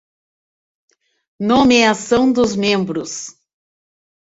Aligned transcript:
Nomeação 1.39 2.33
dos 2.33 2.55
membros. 2.55 3.39